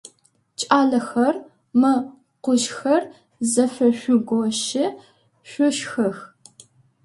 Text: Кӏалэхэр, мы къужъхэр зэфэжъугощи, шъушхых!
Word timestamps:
Кӏалэхэр, 0.59 1.35
мы 1.81 1.93
къужъхэр 2.43 3.03
зэфэжъугощи, 3.51 4.85
шъушхых! 5.49 6.17